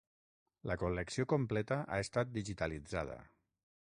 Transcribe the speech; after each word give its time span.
La 0.69 0.77
col·lecció 0.83 1.25
completa 1.33 1.79
ha 1.85 1.99
estat 2.07 2.33
digitalitzada. 2.39 3.21